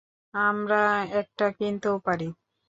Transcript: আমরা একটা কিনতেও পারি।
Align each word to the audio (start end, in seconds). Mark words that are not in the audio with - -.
আমরা 0.33 0.81
একটা 1.21 1.45
কিনতেও 1.57 1.95
পারি। 2.05 2.27